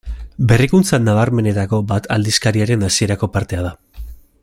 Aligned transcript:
Berrikuntza 0.51 0.99
nabarmenenetako 1.01 1.81
bat 1.91 2.09
aldizkariaren 2.17 2.89
hasierako 2.89 3.31
partea 3.37 3.69
da. 3.71 3.79